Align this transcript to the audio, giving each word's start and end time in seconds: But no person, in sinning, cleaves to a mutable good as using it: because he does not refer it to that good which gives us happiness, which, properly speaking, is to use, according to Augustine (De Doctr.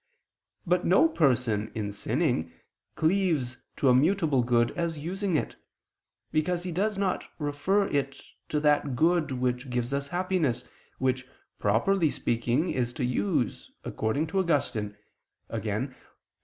But 0.65 0.83
no 0.83 1.07
person, 1.07 1.71
in 1.75 1.91
sinning, 1.91 2.51
cleaves 2.95 3.57
to 3.75 3.87
a 3.87 3.93
mutable 3.93 4.41
good 4.41 4.71
as 4.71 4.97
using 4.97 5.35
it: 5.35 5.57
because 6.31 6.63
he 6.63 6.71
does 6.71 6.97
not 6.97 7.25
refer 7.37 7.85
it 7.85 8.19
to 8.49 8.59
that 8.61 8.95
good 8.95 9.31
which 9.33 9.69
gives 9.69 9.93
us 9.93 10.07
happiness, 10.07 10.63
which, 10.97 11.27
properly 11.59 12.09
speaking, 12.09 12.69
is 12.71 12.93
to 12.93 13.05
use, 13.05 13.69
according 13.83 14.25
to 14.25 14.39
Augustine 14.39 14.97
(De 15.51 15.59
Doctr. 15.61 15.93